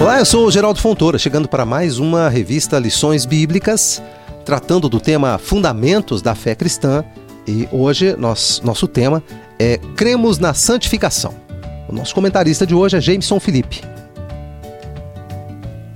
Olá, 0.00 0.18
eu 0.18 0.24
sou 0.24 0.46
o 0.46 0.50
Geraldo 0.50 0.80
Fontoura, 0.80 1.18
chegando 1.18 1.46
para 1.46 1.66
mais 1.66 1.98
uma 1.98 2.30
revista 2.30 2.78
Lições 2.78 3.26
Bíblicas, 3.26 4.02
tratando 4.46 4.88
do 4.88 4.98
tema 4.98 5.36
Fundamentos 5.36 6.22
da 6.22 6.34
Fé 6.34 6.54
Cristã. 6.54 7.04
E 7.46 7.68
hoje 7.70 8.16
nós, 8.16 8.62
nosso 8.64 8.88
tema 8.88 9.22
é 9.58 9.76
Cremos 9.96 10.38
na 10.38 10.54
Santificação. 10.54 11.34
O 11.86 11.92
nosso 11.94 12.14
comentarista 12.14 12.66
de 12.66 12.74
hoje 12.74 12.96
é 12.96 13.00
Jameson 13.00 13.38
Felipe. 13.38 13.82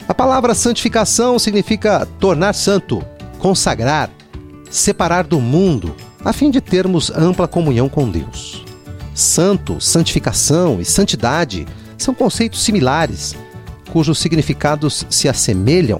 A 0.06 0.12
palavra 0.12 0.54
santificação 0.54 1.38
significa 1.38 2.06
tornar 2.20 2.52
santo, 2.52 3.02
consagrar, 3.38 4.10
separar 4.70 5.24
do 5.24 5.40
mundo, 5.40 5.96
a 6.22 6.34
fim 6.34 6.50
de 6.50 6.60
termos 6.60 7.10
ampla 7.10 7.48
comunhão 7.48 7.88
com 7.88 8.10
Deus. 8.10 8.66
Santo, 9.14 9.80
santificação 9.80 10.78
e 10.78 10.84
santidade 10.84 11.66
são 11.96 12.12
conceitos 12.12 12.62
similares 12.62 13.34
cujos 13.94 14.18
significados 14.18 15.06
se 15.08 15.28
assemelham 15.28 15.98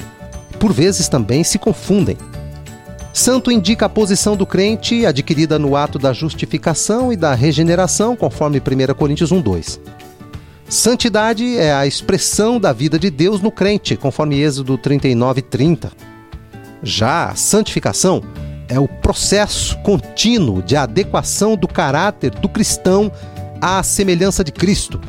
e 0.53 0.57
por 0.57 0.73
vezes 0.73 1.09
também 1.09 1.45
se 1.45 1.61
confundem. 1.61 2.19
Santo 3.13 3.53
indica 3.53 3.87
a 3.87 3.89
posição 3.89 4.37
do 4.37 4.45
crente 4.45 5.07
adquirida 5.07 5.61
no 5.61 5.77
ato 5.77 5.97
da 5.97 6.13
justificação 6.13 7.13
e 7.13 7.17
da 7.17 7.33
regeneração, 7.37 8.17
conforme 8.17 8.59
1 8.59 8.95
Coríntios 8.95 9.31
1:2. 9.31 9.79
Santidade 10.69 11.57
é 11.57 11.73
a 11.73 11.87
expressão 11.87 12.59
da 12.59 12.73
vida 12.73 12.99
de 12.99 13.11
Deus 13.11 13.41
no 13.41 13.53
crente, 13.53 13.97
conforme 13.97 14.41
Êxodo 14.41 14.77
39:30. 14.77 15.93
Já 16.83 17.27
a 17.27 17.37
santificação 17.37 18.25
é 18.69 18.81
o 18.81 18.89
processo 18.89 19.79
contínuo 19.83 20.61
de 20.61 20.75
adequação 20.75 21.55
do 21.55 21.69
caráter 21.69 22.33
do 22.33 22.49
cristão 22.49 23.13
à 23.61 23.81
semelhança 23.85 24.43
de 24.43 24.51
Cristo, 24.51 25.01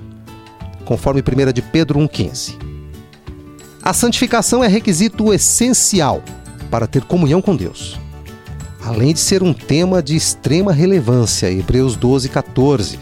conforme 0.86 1.24
1 1.24 1.52
de 1.52 1.64
Pedro 1.64 1.98
1,15. 1.98 2.75
A 3.86 3.94
santificação 3.94 4.64
é 4.64 4.68
requisito 4.68 5.32
essencial 5.32 6.24
para 6.72 6.88
ter 6.88 7.04
comunhão 7.04 7.40
com 7.40 7.56
Deus. 7.56 8.00
Além 8.84 9.14
de 9.14 9.20
ser 9.20 9.44
um 9.44 9.54
tema 9.54 10.02
de 10.02 10.16
extrema 10.16 10.74
relevância, 10.74 11.52
Hebreus 11.52 11.96
12, 11.96 12.30
14. 12.30 13.00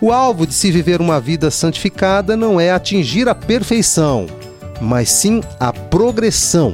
O 0.00 0.10
alvo 0.10 0.46
de 0.46 0.54
se 0.54 0.70
viver 0.70 1.02
uma 1.02 1.20
vida 1.20 1.50
santificada 1.50 2.34
não 2.34 2.58
é 2.58 2.70
atingir 2.70 3.28
a 3.28 3.34
perfeição, 3.34 4.26
mas 4.80 5.10
sim 5.10 5.42
a 5.60 5.70
progressão. 5.70 6.72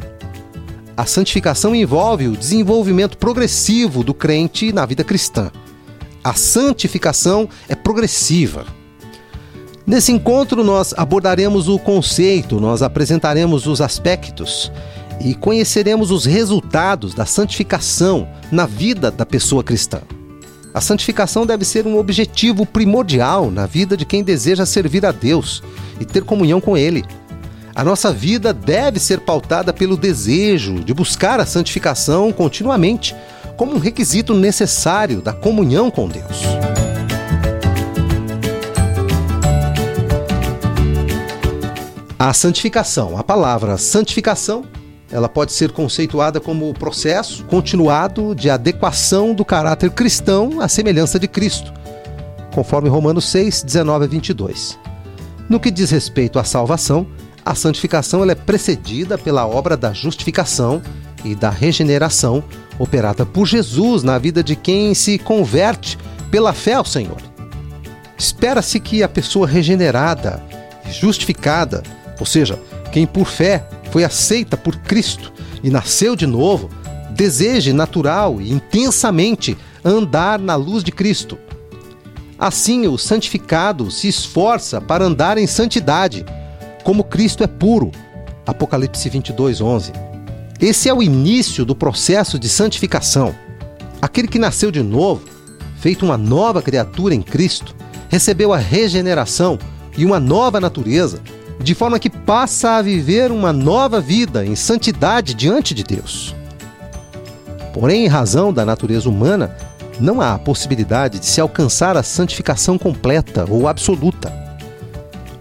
A 0.97 1.05
santificação 1.05 1.75
envolve 1.75 2.29
o 2.29 2.37
desenvolvimento 2.37 3.19
progressivo 3.19 4.05
do 4.05 4.15
crente 4.15 4.73
na 4.73 4.87
vida 4.87 5.03
cristã. 5.03 5.51
A 6.23 6.33
santificação 6.33 7.49
é 7.69 7.75
progressiva. 7.75 8.76
Nesse 9.87 10.11
encontro, 10.11 10.65
nós 10.65 10.93
abordaremos 10.97 11.69
o 11.69 11.79
conceito, 11.79 12.59
nós 12.59 12.83
apresentaremos 12.83 13.67
os 13.67 13.81
aspectos 13.81 14.73
e 15.21 15.33
conheceremos 15.33 16.11
os 16.11 16.25
resultados 16.25 17.15
da 17.15 17.25
santificação 17.25 18.27
na 18.51 18.67
vida 18.67 19.13
da 19.13 19.25
pessoa 19.25 19.63
cristã. 19.63 20.01
A 20.75 20.81
santificação 20.81 21.47
deve 21.47 21.65
ser 21.65 21.87
um 21.87 21.99
objetivo 21.99 22.67
primordial 22.67 23.49
na 23.49 23.65
vida 23.65 23.97
de 23.97 24.05
quem 24.05 24.25
deseja 24.25 24.67
servir 24.67 25.07
a 25.07 25.13
Deus 25.13 25.63
e 26.01 26.05
ter 26.05 26.25
comunhão 26.25 26.61
com 26.61 26.77
Ele. 26.77 27.05
A 27.73 27.85
nossa 27.85 28.13
vida 28.13 28.53
deve 28.53 28.99
ser 28.99 29.21
pautada 29.21 29.73
pelo 29.73 29.97
desejo 29.97 30.81
de 30.81 30.93
buscar 30.93 31.39
a 31.39 31.47
santificação 31.47 32.33
continuamente, 32.33 33.15
como 33.57 33.75
um 33.75 33.79
requisito 33.79 34.35
necessário 34.35 35.23
da 35.23 35.33
comunhão 35.33 35.93
com 35.93 36.09
Deus. 36.09 36.43
A 42.19 42.33
santificação, 42.33 43.19
a 43.19 43.23
palavra 43.23 43.77
santificação, 43.77 44.65
ela 45.13 45.29
pode 45.29 45.53
ser 45.53 45.71
conceituada 45.73 46.41
como 46.41 46.71
o 46.71 46.73
processo 46.73 47.45
continuado 47.45 48.35
de 48.35 48.49
adequação 48.49 49.35
do 49.35 49.45
caráter 49.45 49.91
cristão 49.91 50.59
à 50.63 50.67
semelhança 50.67 51.19
de 51.19 51.29
Cristo, 51.29 51.75
conforme 52.55 52.89
Romanos 52.89 53.29
6, 53.29 53.63
19 53.65 54.07
a 54.07 54.09
22. 54.09 54.79
No 55.47 55.61
que 55.61 55.71
diz 55.71 55.91
respeito 55.91 56.39
à 56.39 56.45
salvação, 56.45 57.07
a 57.45 57.55
santificação 57.55 58.23
ela 58.23 58.33
é 58.33 58.35
precedida 58.35 59.19
pela 59.19 59.47
obra 59.47 59.77
da 59.77 59.93
justificação 59.93 60.81
e 61.23 61.35
da 61.35 61.51
regeneração 61.51 62.43
operada 62.79 63.27
por 63.27 63.47
Jesus 63.47 64.03
na 64.03 64.17
vida 64.17 64.43
de 64.43 64.57
quem 64.57 64.95
se 64.95 65.19
converte 65.19 65.99
pela 66.31 66.55
fé 66.55 66.73
ao 66.73 66.85
Senhor. 66.85 67.21
Espera-se 68.17 68.81
que 68.81 69.03
a 69.03 69.09
pessoa 69.09 69.47
regenerada 69.47 70.43
justificada 70.91 71.83
ou 72.19 72.27
seja, 72.27 72.61
quem 72.93 73.07
por 73.07 73.27
fé 73.27 73.69
foi 73.91 74.05
aceita 74.05 74.57
por 74.57 74.77
Cristo 74.77 75.33
e 75.63 75.71
nasceu 75.71 76.17
de 76.17 76.27
novo, 76.27 76.71
deseje 77.11 77.73
natural 77.73 78.41
e 78.41 78.53
intensamente 78.53 79.57
andar 79.85 80.39
na 80.39 80.55
luz 80.55 80.83
de 80.83 80.93
Cristo. 80.93 81.39
Assim, 82.39 82.87
o 82.87 82.99
santificado 82.99 83.91
se 83.91 84.09
esforça 84.09 84.81
para 84.81 85.05
andar 85.05 85.39
em 85.39 85.47
santidade, 85.47 86.25
como 86.85 87.05
Cristo 87.05 87.43
é 87.43 87.47
puro. 87.47 87.91
Apocalipse 88.47 89.09
22, 89.09 89.61
11. 89.61 89.93
Esse 90.61 90.89
é 90.89 90.95
o 90.95 91.03
início 91.03 91.65
do 91.65 91.75
processo 91.75 92.39
de 92.39 92.49
santificação. 92.49 93.35
Aquele 94.01 94.29
que 94.29 94.39
nasceu 94.39 94.71
de 94.71 94.83
novo, 94.83 95.25
feito 95.79 96.05
uma 96.05 96.19
nova 96.19 96.61
criatura 96.61 97.15
em 97.15 97.23
Cristo, 97.23 97.75
recebeu 98.09 98.53
a 98.53 98.59
regeneração 98.59 99.59
e 99.97 100.05
uma 100.05 100.21
nova 100.21 100.61
natureza, 100.61 101.21
de 101.61 101.75
forma 101.75 101.99
que 101.99 102.11
passa 102.11 102.77
a 102.77 102.83
viver 102.83 103.31
uma 103.31 103.53
nova 103.53 104.01
vida 104.01 104.45
em 104.45 104.55
santidade 104.55 105.35
diante 105.35 105.75
de 105.75 105.83
Deus. 105.83 106.35
Porém, 107.73 108.05
em 108.05 108.09
razão 108.09 108.53
da 108.53 108.65
natureza 108.65 109.09
humana, 109.09 109.55
não 110.01 110.21
há 110.21 110.39
possibilidade 110.39 111.19
de 111.19 111.27
se 111.27 111.41
alcançar 111.41 111.97
a 111.97 112.03
santificação 112.03 112.79
completa 112.79 113.47
ou 113.49 113.69
absoluta. 113.69 114.33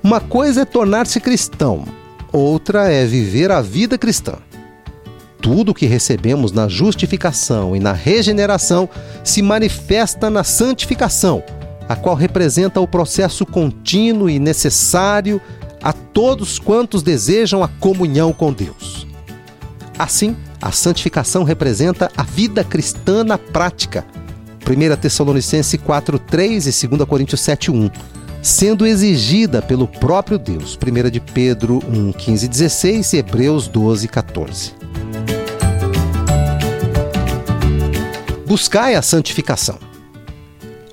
Uma 0.03 0.19
coisa 0.19 0.61
é 0.61 0.65
tornar-se 0.65 1.19
cristão, 1.19 1.83
outra 2.31 2.91
é 2.91 3.05
viver 3.05 3.51
a 3.51 3.61
vida 3.61 3.97
cristã. 3.97 4.35
Tudo 5.41 5.71
o 5.71 5.73
que 5.73 5.85
recebemos 5.85 6.51
na 6.51 6.67
justificação 6.67 7.75
e 7.75 7.79
na 7.79 7.91
regeneração 7.91 8.89
se 9.23 9.41
manifesta 9.41 10.29
na 10.29 10.43
santificação, 10.43 11.43
a 11.87 11.95
qual 11.95 12.15
representa 12.15 12.79
o 12.79 12.87
processo 12.87 13.45
contínuo 13.45 14.29
e 14.29 14.39
necessário 14.39 15.39
a 15.85 15.93
todos 15.93 16.57
quantos 16.57 17.03
desejam 17.03 17.61
a 17.61 17.67
comunhão 17.67 18.33
com 18.33 18.51
Deus. 18.51 19.05
Assim, 19.99 20.35
a 20.59 20.71
santificação 20.71 21.43
representa 21.43 22.11
a 22.17 22.23
vida 22.23 22.63
cristã 22.63 23.23
na 23.23 23.37
prática. 23.37 24.03
1 24.67 24.95
Tessalonicenses 24.99 25.79
4:3 25.79 26.65
e 26.65 26.87
2 26.87 27.07
Coríntios 27.07 27.39
7:1, 27.41 27.91
sendo 28.41 28.83
exigida 28.83 29.61
pelo 29.61 29.87
próprio 29.87 30.39
Deus. 30.39 30.75
1 30.75 31.11
de 31.11 31.19
Pedro 31.19 31.79
1:15 31.87 32.45
e 32.45 32.47
16 32.47 33.13
e 33.13 33.17
Hebreus 33.17 33.67
12:14. 33.67 34.73
Buscai 38.47 38.95
a 38.95 39.03
santificação. 39.03 39.77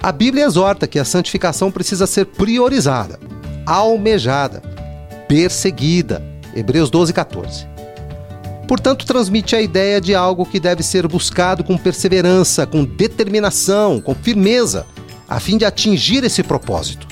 A 0.03 0.13
Bíblia 0.13 0.45
exorta 0.45 0.87
que 0.87 0.99
a 0.99 1.05
santificação 1.05 1.71
precisa 1.71 2.07
ser 2.07 2.27
priorizada, 2.27 3.19
almejada, 3.65 4.72
perseguida. 5.33 6.23
Hebreus 6.55 6.91
12, 6.91 7.11
14. 7.15 7.67
Portanto, 8.69 9.07
transmite 9.07 9.57
a 9.57 9.63
ideia 9.63 9.99
de 9.99 10.15
algo 10.15 10.45
que 10.45 10.61
deve 10.61 10.83
ser 10.83 11.09
buscado 11.09 11.65
com 11.65 11.79
perseverança, 11.79 12.67
com 12.67 12.85
determinação, 12.85 13.99
com 13.99 14.15
firmeza, 14.15 14.85
a 15.27 15.41
fim 15.41 15.57
de 15.57 15.65
atingir 15.65 16.23
esse 16.23 16.43
propósito. 16.43 17.07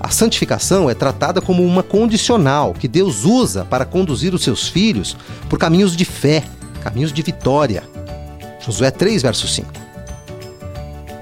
A 0.00 0.08
santificação 0.08 0.90
é 0.90 0.94
tratada 0.94 1.40
como 1.40 1.64
uma 1.64 1.84
condicional 1.84 2.74
que 2.74 2.88
Deus 2.88 3.24
usa 3.24 3.64
para 3.64 3.84
conduzir 3.84 4.34
os 4.34 4.42
seus 4.42 4.66
filhos 4.66 5.16
por 5.48 5.56
caminhos 5.56 5.94
de 5.94 6.04
fé, 6.04 6.42
caminhos 6.82 7.12
de 7.12 7.22
vitória. 7.22 7.84
Josué 8.58 8.90
3, 8.90 9.22
verso 9.22 9.46
5. 9.46 9.72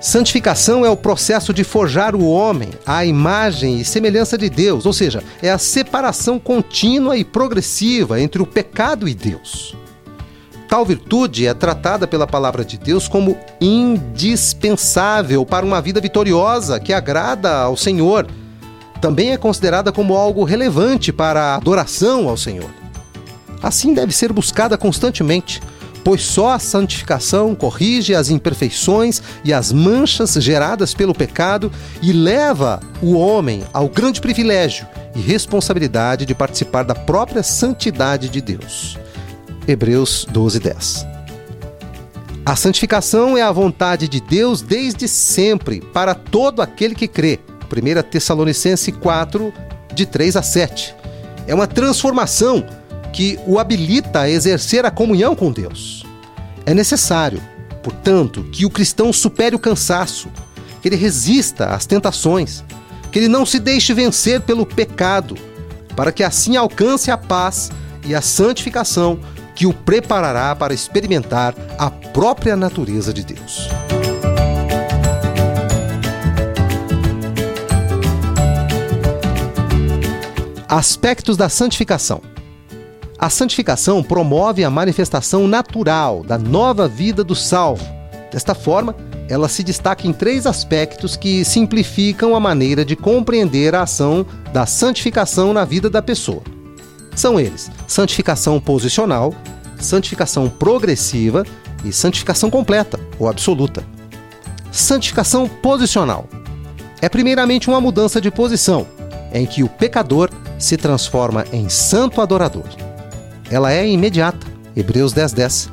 Santificação 0.00 0.86
é 0.86 0.90
o 0.90 0.96
processo 0.96 1.52
de 1.52 1.64
forjar 1.64 2.14
o 2.14 2.30
homem 2.30 2.70
à 2.86 3.04
imagem 3.04 3.80
e 3.80 3.84
semelhança 3.84 4.38
de 4.38 4.48
Deus, 4.48 4.86
ou 4.86 4.92
seja, 4.92 5.24
é 5.42 5.50
a 5.50 5.58
separação 5.58 6.38
contínua 6.38 7.16
e 7.16 7.24
progressiva 7.24 8.20
entre 8.20 8.40
o 8.40 8.46
pecado 8.46 9.08
e 9.08 9.14
Deus. 9.14 9.76
Tal 10.68 10.84
virtude 10.84 11.46
é 11.46 11.54
tratada 11.54 12.06
pela 12.06 12.26
palavra 12.28 12.64
de 12.64 12.78
Deus 12.78 13.08
como 13.08 13.36
indispensável 13.60 15.44
para 15.44 15.66
uma 15.66 15.80
vida 15.80 16.00
vitoriosa 16.00 16.78
que 16.78 16.92
agrada 16.92 17.56
ao 17.56 17.76
Senhor. 17.76 18.26
Também 19.00 19.32
é 19.32 19.36
considerada 19.36 19.90
como 19.90 20.16
algo 20.16 20.44
relevante 20.44 21.12
para 21.12 21.40
a 21.40 21.54
adoração 21.56 22.28
ao 22.28 22.36
Senhor. 22.36 22.70
Assim 23.60 23.94
deve 23.94 24.12
ser 24.12 24.32
buscada 24.32 24.78
constantemente 24.78 25.60
pois 26.04 26.22
só 26.22 26.50
a 26.50 26.58
santificação 26.58 27.54
corrige 27.54 28.14
as 28.14 28.30
imperfeições 28.30 29.22
e 29.44 29.52
as 29.52 29.72
manchas 29.72 30.32
geradas 30.34 30.94
pelo 30.94 31.14
pecado 31.14 31.70
e 32.02 32.12
leva 32.12 32.80
o 33.02 33.14
homem 33.14 33.64
ao 33.72 33.88
grande 33.88 34.20
privilégio 34.20 34.86
e 35.14 35.20
responsabilidade 35.20 36.24
de 36.24 36.34
participar 36.34 36.84
da 36.84 36.94
própria 36.94 37.42
santidade 37.42 38.28
de 38.28 38.40
Deus. 38.40 38.98
Hebreus 39.66 40.26
12, 40.30 40.60
10. 40.60 41.06
A 42.46 42.56
santificação 42.56 43.36
é 43.36 43.42
a 43.42 43.52
vontade 43.52 44.08
de 44.08 44.20
Deus 44.20 44.62
desde 44.62 45.06
sempre, 45.06 45.80
para 45.80 46.14
todo 46.14 46.62
aquele 46.62 46.94
que 46.94 47.06
crê. 47.06 47.38
1 47.70 48.02
Tessalonicense 48.08 48.90
4, 48.90 49.52
de 49.92 50.06
3 50.06 50.36
a 50.36 50.42
7. 50.42 50.94
É 51.46 51.54
uma 51.54 51.66
transformação 51.66 52.64
que 53.18 53.36
o 53.48 53.58
habilita 53.58 54.20
a 54.20 54.30
exercer 54.30 54.86
a 54.86 54.92
comunhão 54.92 55.34
com 55.34 55.50
Deus. 55.50 56.06
É 56.64 56.72
necessário, 56.72 57.42
portanto, 57.82 58.44
que 58.52 58.64
o 58.64 58.70
cristão 58.70 59.12
supere 59.12 59.56
o 59.56 59.58
cansaço, 59.58 60.28
que 60.80 60.86
ele 60.86 60.94
resista 60.94 61.74
às 61.74 61.84
tentações, 61.84 62.62
que 63.10 63.18
ele 63.18 63.26
não 63.26 63.44
se 63.44 63.58
deixe 63.58 63.92
vencer 63.92 64.40
pelo 64.42 64.64
pecado, 64.64 65.34
para 65.96 66.12
que 66.12 66.22
assim 66.22 66.56
alcance 66.56 67.10
a 67.10 67.18
paz 67.18 67.72
e 68.06 68.14
a 68.14 68.22
santificação 68.22 69.18
que 69.52 69.66
o 69.66 69.74
preparará 69.74 70.54
para 70.54 70.72
experimentar 70.72 71.56
a 71.76 71.90
própria 71.90 72.54
natureza 72.54 73.12
de 73.12 73.24
Deus. 73.24 73.68
Aspectos 80.68 81.36
da 81.36 81.48
santificação. 81.48 82.37
A 83.18 83.28
santificação 83.28 84.00
promove 84.00 84.62
a 84.62 84.70
manifestação 84.70 85.48
natural 85.48 86.22
da 86.22 86.38
nova 86.38 86.86
vida 86.86 87.24
do 87.24 87.34
salvo. 87.34 87.84
Desta 88.30 88.54
forma, 88.54 88.94
ela 89.28 89.48
se 89.48 89.64
destaca 89.64 90.06
em 90.06 90.12
três 90.12 90.46
aspectos 90.46 91.16
que 91.16 91.44
simplificam 91.44 92.36
a 92.36 92.40
maneira 92.40 92.84
de 92.84 92.94
compreender 92.94 93.74
a 93.74 93.82
ação 93.82 94.24
da 94.52 94.66
santificação 94.66 95.52
na 95.52 95.64
vida 95.64 95.90
da 95.90 96.00
pessoa. 96.00 96.42
São 97.16 97.40
eles: 97.40 97.68
santificação 97.88 98.60
posicional, 98.60 99.34
santificação 99.80 100.48
progressiva 100.48 101.44
e 101.84 101.92
santificação 101.92 102.48
completa 102.48 103.00
ou 103.18 103.28
absoluta. 103.28 103.84
Santificação 104.70 105.48
posicional 105.48 106.28
é 107.02 107.08
primeiramente 107.08 107.68
uma 107.68 107.80
mudança 107.80 108.20
de 108.20 108.30
posição, 108.30 108.86
em 109.32 109.44
que 109.44 109.64
o 109.64 109.68
pecador 109.68 110.30
se 110.56 110.76
transforma 110.76 111.44
em 111.52 111.68
santo 111.68 112.20
adorador. 112.20 112.87
Ela 113.50 113.72
é 113.72 113.88
imediata, 113.88 114.46
Hebreus 114.76 115.12
10:10, 115.12 115.34
10, 115.34 115.70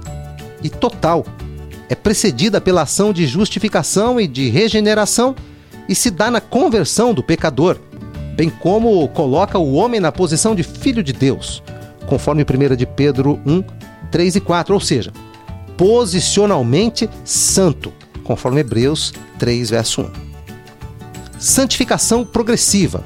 e 0.64 0.70
total. 0.70 1.26
É 1.90 1.96
precedida 1.96 2.60
pela 2.60 2.84
ação 2.84 3.14
de 3.14 3.28
justificação 3.28 4.20
e 4.20 4.28
de 4.28 4.50
regeneração 4.50 5.36
e 5.88 5.94
se 5.94 6.10
dá 6.10 6.32
na 6.32 6.42
conversão 6.42 7.14
do 7.14 7.22
pecador, 7.22 7.78
bem 8.36 8.50
como 8.50 9.08
coloca 9.10 9.60
o 9.60 9.74
homem 9.74 10.00
na 10.00 10.12
posição 10.12 10.56
de 10.56 10.64
filho 10.64 11.04
de 11.04 11.14
Deus, 11.14 11.62
conforme 12.08 12.44
1 12.44 12.76
de 12.76 12.86
Pedro 12.86 13.40
1, 13.46 13.64
3 14.12 14.38
e 14.38 14.42
4, 14.42 14.74
ou 14.74 14.80
seja, 14.80 15.12
posicionalmente 15.78 17.10
santo, 17.24 17.94
conforme 18.24 18.62
Hebreus 18.62 19.14
3, 19.38 19.70
verso 19.70 20.02
1. 20.02 20.12
Santificação 21.38 22.26
progressiva. 22.26 23.04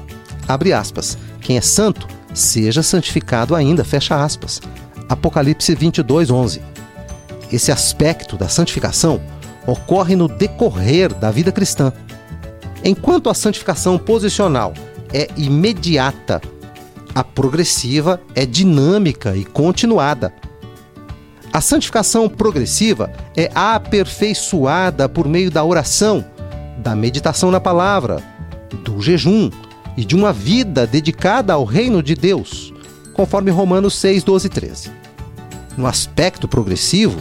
Abre 0.48 0.72
aspas. 0.72 1.18
Quem 1.40 1.56
é 1.56 1.60
santo, 1.60 2.06
seja 2.40 2.82
santificado 2.82 3.54
ainda, 3.54 3.84
fecha 3.84 4.22
aspas. 4.22 4.60
Apocalipse 5.08 5.74
22, 5.74 6.30
11. 6.30 6.62
Esse 7.52 7.72
aspecto 7.72 8.36
da 8.36 8.48
santificação 8.48 9.20
ocorre 9.66 10.16
no 10.16 10.28
decorrer 10.28 11.12
da 11.14 11.30
vida 11.30 11.52
cristã. 11.52 11.92
Enquanto 12.84 13.28
a 13.28 13.34
santificação 13.34 13.98
posicional 13.98 14.72
é 15.12 15.28
imediata, 15.36 16.40
a 17.14 17.24
progressiva 17.24 18.20
é 18.34 18.46
dinâmica 18.46 19.36
e 19.36 19.44
continuada. 19.44 20.32
A 21.52 21.60
santificação 21.60 22.28
progressiva 22.28 23.10
é 23.36 23.50
aperfeiçoada 23.54 25.08
por 25.08 25.26
meio 25.26 25.50
da 25.50 25.64
oração, 25.64 26.24
da 26.78 26.94
meditação 26.94 27.50
na 27.50 27.60
palavra, 27.60 28.22
do 28.84 29.02
jejum 29.02 29.50
e 30.00 30.04
de 30.06 30.16
uma 30.16 30.32
vida 30.32 30.86
dedicada 30.86 31.52
ao 31.52 31.62
reino 31.62 32.02
de 32.02 32.14
Deus, 32.14 32.72
conforme 33.12 33.50
Romanos 33.50 33.94
6, 33.96 34.24
12 34.24 34.46
e 34.46 34.48
13. 34.48 34.90
No 35.76 35.86
aspecto 35.86 36.48
progressivo, 36.48 37.20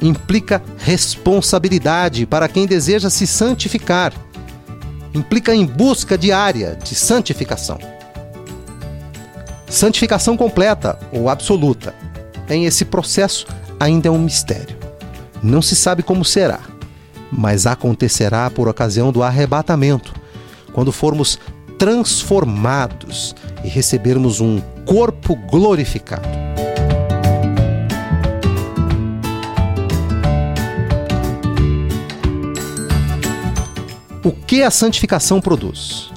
implica 0.00 0.62
responsabilidade 0.78 2.26
para 2.26 2.46
quem 2.46 2.68
deseja 2.68 3.10
se 3.10 3.26
santificar. 3.26 4.12
Implica 5.12 5.52
em 5.52 5.66
busca 5.66 6.16
diária 6.16 6.78
de 6.80 6.94
santificação. 6.94 7.80
Santificação 9.68 10.36
completa 10.36 11.00
ou 11.10 11.28
absoluta. 11.28 11.92
Em 12.48 12.64
esse 12.64 12.84
processo, 12.84 13.44
ainda 13.80 14.06
é 14.06 14.10
um 14.10 14.22
mistério. 14.22 14.76
Não 15.42 15.60
se 15.60 15.74
sabe 15.74 16.04
como 16.04 16.24
será, 16.24 16.60
mas 17.32 17.66
acontecerá 17.66 18.48
por 18.50 18.68
ocasião 18.68 19.10
do 19.10 19.20
arrebatamento, 19.20 20.14
quando 20.72 20.92
formos 20.92 21.36
transformados 21.80 23.34
e 23.64 23.68
recebermos 23.68 24.38
um 24.38 24.60
corpo 24.84 25.34
glorificado. 25.34 26.28
O 34.22 34.30
que 34.30 34.62
a 34.62 34.70
santificação 34.70 35.40
produz? 35.40 36.10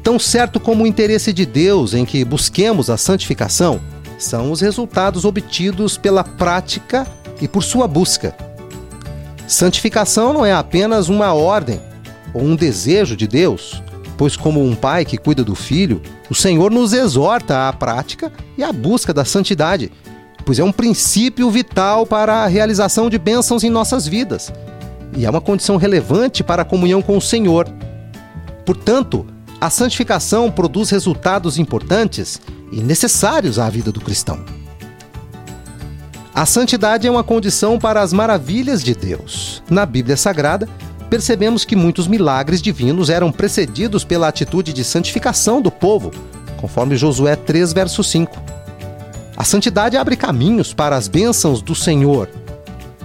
Tão 0.00 0.16
certo 0.16 0.60
como 0.60 0.84
o 0.84 0.86
interesse 0.86 1.32
de 1.32 1.44
Deus 1.44 1.92
em 1.92 2.04
que 2.04 2.24
busquemos 2.24 2.88
a 2.88 2.96
santificação, 2.96 3.80
são 4.16 4.52
os 4.52 4.60
resultados 4.60 5.24
obtidos 5.24 5.98
pela 5.98 6.22
prática 6.22 7.04
e 7.40 7.48
por 7.48 7.64
sua 7.64 7.88
busca. 7.88 8.36
Santificação 9.48 10.32
não 10.32 10.46
é 10.46 10.52
apenas 10.52 11.08
uma 11.08 11.34
ordem 11.34 11.80
ou 12.32 12.44
um 12.44 12.54
desejo 12.54 13.16
de 13.16 13.26
Deus, 13.26 13.82
pois, 14.16 14.36
como 14.36 14.64
um 14.64 14.74
pai 14.74 15.04
que 15.04 15.18
cuida 15.18 15.42
do 15.42 15.54
filho, 15.54 16.00
o 16.28 16.34
Senhor 16.34 16.70
nos 16.70 16.92
exorta 16.92 17.68
à 17.68 17.72
prática 17.72 18.32
e 18.56 18.62
à 18.62 18.72
busca 18.72 19.12
da 19.12 19.24
santidade, 19.24 19.90
pois 20.44 20.58
é 20.58 20.64
um 20.64 20.72
princípio 20.72 21.50
vital 21.50 22.06
para 22.06 22.44
a 22.44 22.46
realização 22.46 23.08
de 23.08 23.18
bênçãos 23.18 23.64
em 23.64 23.70
nossas 23.70 24.06
vidas 24.06 24.52
e 25.16 25.26
é 25.26 25.30
uma 25.30 25.40
condição 25.40 25.76
relevante 25.76 26.42
para 26.42 26.62
a 26.62 26.64
comunhão 26.64 27.02
com 27.02 27.16
o 27.16 27.20
Senhor. 27.20 27.68
Portanto, 28.64 29.26
a 29.60 29.70
santificação 29.70 30.50
produz 30.50 30.90
resultados 30.90 31.58
importantes 31.58 32.40
e 32.72 32.80
necessários 32.80 33.58
à 33.58 33.68
vida 33.68 33.92
do 33.92 34.00
cristão. 34.00 34.44
A 36.34 36.46
santidade 36.46 37.06
é 37.06 37.10
uma 37.10 37.22
condição 37.22 37.78
para 37.78 38.00
as 38.00 38.12
maravilhas 38.12 38.82
de 38.82 38.94
Deus. 38.94 39.62
Na 39.68 39.84
Bíblia 39.84 40.16
Sagrada, 40.16 40.66
percebemos 41.12 41.62
que 41.62 41.76
muitos 41.76 42.08
milagres 42.08 42.62
divinos 42.62 43.10
eram 43.10 43.30
precedidos 43.30 44.02
pela 44.02 44.28
atitude 44.28 44.72
de 44.72 44.82
santificação 44.82 45.60
do 45.60 45.70
povo, 45.70 46.10
conforme 46.56 46.96
Josué 46.96 47.36
3, 47.36 47.74
verso 47.74 48.02
5. 48.02 48.34
A 49.36 49.44
santidade 49.44 49.98
abre 49.98 50.16
caminhos 50.16 50.72
para 50.72 50.96
as 50.96 51.08
bênçãos 51.08 51.60
do 51.60 51.74
Senhor. 51.74 52.30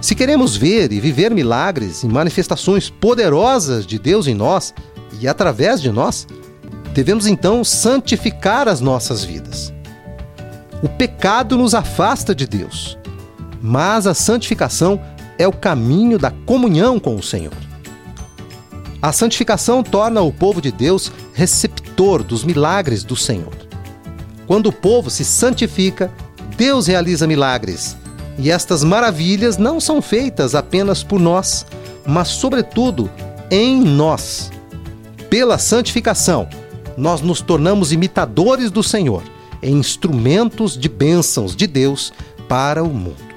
Se 0.00 0.14
queremos 0.14 0.56
ver 0.56 0.90
e 0.90 1.00
viver 1.00 1.34
milagres 1.34 2.02
e 2.02 2.08
manifestações 2.08 2.88
poderosas 2.88 3.86
de 3.86 3.98
Deus 3.98 4.26
em 4.26 4.32
nós 4.32 4.72
e 5.20 5.28
através 5.28 5.82
de 5.82 5.92
nós, 5.92 6.26
devemos 6.94 7.26
então 7.26 7.62
santificar 7.62 8.68
as 8.68 8.80
nossas 8.80 9.22
vidas. 9.22 9.70
O 10.82 10.88
pecado 10.88 11.58
nos 11.58 11.74
afasta 11.74 12.34
de 12.34 12.46
Deus, 12.46 12.96
mas 13.60 14.06
a 14.06 14.14
santificação 14.14 14.98
é 15.36 15.46
o 15.46 15.52
caminho 15.52 16.18
da 16.18 16.30
comunhão 16.30 16.98
com 16.98 17.14
o 17.14 17.22
Senhor. 17.22 17.67
A 19.00 19.12
santificação 19.12 19.82
torna 19.82 20.20
o 20.22 20.32
povo 20.32 20.60
de 20.60 20.72
Deus 20.72 21.12
receptor 21.32 22.22
dos 22.22 22.42
milagres 22.42 23.04
do 23.04 23.14
Senhor. 23.14 23.54
Quando 24.46 24.66
o 24.66 24.72
povo 24.72 25.08
se 25.08 25.24
santifica, 25.24 26.10
Deus 26.56 26.88
realiza 26.88 27.26
milagres. 27.26 27.96
E 28.38 28.50
estas 28.50 28.82
maravilhas 28.82 29.56
não 29.56 29.78
são 29.78 30.02
feitas 30.02 30.54
apenas 30.54 31.02
por 31.02 31.20
nós, 31.20 31.64
mas, 32.04 32.28
sobretudo, 32.28 33.08
em 33.50 33.80
nós. 33.80 34.50
Pela 35.30 35.58
santificação, 35.58 36.48
nós 36.96 37.20
nos 37.20 37.40
tornamos 37.40 37.92
imitadores 37.92 38.70
do 38.70 38.82
Senhor, 38.82 39.22
e 39.62 39.70
instrumentos 39.70 40.76
de 40.76 40.88
bênçãos 40.88 41.54
de 41.54 41.66
Deus 41.66 42.12
para 42.48 42.82
o 42.82 42.88
mundo. 42.88 43.27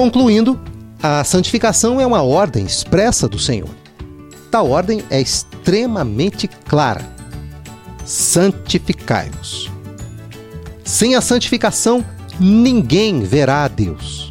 Concluindo, 0.00 0.58
a 1.02 1.22
santificação 1.24 2.00
é 2.00 2.06
uma 2.06 2.22
ordem 2.22 2.64
expressa 2.64 3.28
do 3.28 3.38
Senhor. 3.38 3.68
Tal 4.50 4.70
ordem 4.70 5.04
é 5.10 5.20
extremamente 5.20 6.48
clara: 6.48 7.06
santificai-vos. 8.02 9.70
Sem 10.82 11.16
a 11.16 11.20
santificação, 11.20 12.02
ninguém 12.40 13.20
verá 13.20 13.64
a 13.64 13.68
Deus. 13.68 14.30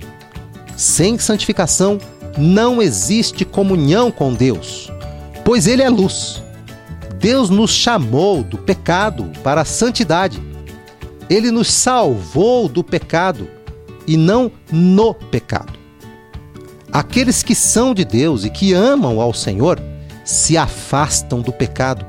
Sem 0.75 1.19
santificação, 1.19 1.99
não 2.35 2.81
existe 2.81 3.45
comunhão 3.45 4.09
com 4.09 4.33
Deus, 4.33 4.91
pois 5.45 5.67
Ele 5.67 5.83
é 5.83 5.89
luz. 5.89 6.41
Deus 7.19 7.51
nos 7.51 7.69
chamou 7.69 8.43
do 8.43 8.57
pecado 8.57 9.31
para 9.43 9.61
a 9.61 9.65
santidade. 9.65 10.41
Ele 11.29 11.51
nos 11.51 11.71
salvou 11.71 12.67
do 12.67 12.83
pecado 12.83 13.47
e 14.09 14.17
não 14.17 14.51
no 14.71 15.13
pecado. 15.13 15.71
Aqueles 16.91 17.43
que 17.43 17.53
são 17.53 17.93
de 17.93 18.03
Deus 18.03 18.43
e 18.43 18.49
que 18.49 18.73
amam 18.73 19.21
ao 19.21 19.35
Senhor 19.35 19.79
se 20.25 20.57
afastam 20.57 21.41
do 21.41 21.53
pecado, 21.53 22.03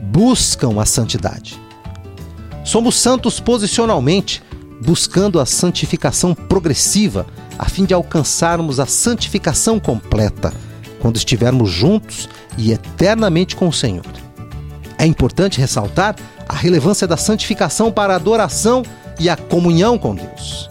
buscam 0.00 0.80
a 0.80 0.86
santidade. 0.86 1.60
Somos 2.64 2.96
santos 3.00 3.40
posicionalmente, 3.40 4.40
buscando 4.80 5.40
a 5.40 5.46
santificação 5.46 6.36
progressiva, 6.36 7.26
a 7.58 7.68
fim 7.68 7.84
de 7.84 7.92
alcançarmos 7.92 8.78
a 8.78 8.86
santificação 8.86 9.80
completa 9.80 10.52
quando 11.00 11.16
estivermos 11.16 11.68
juntos 11.68 12.28
e 12.56 12.70
eternamente 12.70 13.56
com 13.56 13.66
o 13.66 13.72
Senhor. 13.72 14.06
É 14.96 15.04
importante 15.04 15.60
ressaltar 15.60 16.14
a 16.48 16.54
relevância 16.54 17.08
da 17.08 17.16
santificação 17.16 17.90
para 17.90 18.12
a 18.12 18.16
adoração 18.16 18.84
e 19.18 19.28
a 19.28 19.36
comunhão 19.36 19.98
com 19.98 20.14
Deus. 20.14 20.69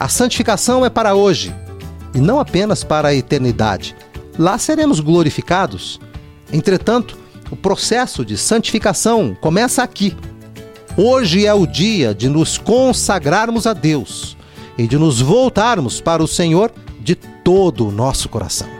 A 0.00 0.08
santificação 0.08 0.82
é 0.82 0.88
para 0.88 1.14
hoje 1.14 1.54
e 2.14 2.20
não 2.20 2.40
apenas 2.40 2.82
para 2.82 3.08
a 3.08 3.14
eternidade. 3.14 3.94
Lá 4.38 4.56
seremos 4.56 4.98
glorificados. 4.98 6.00
Entretanto, 6.50 7.18
o 7.50 7.56
processo 7.56 8.24
de 8.24 8.38
santificação 8.38 9.36
começa 9.38 9.82
aqui. 9.82 10.16
Hoje 10.96 11.44
é 11.44 11.52
o 11.52 11.66
dia 11.66 12.14
de 12.14 12.30
nos 12.30 12.56
consagrarmos 12.56 13.66
a 13.66 13.74
Deus 13.74 14.38
e 14.78 14.86
de 14.86 14.96
nos 14.96 15.20
voltarmos 15.20 16.00
para 16.00 16.22
o 16.22 16.26
Senhor 16.26 16.72
de 16.98 17.14
todo 17.14 17.86
o 17.86 17.92
nosso 17.92 18.26
coração. 18.30 18.79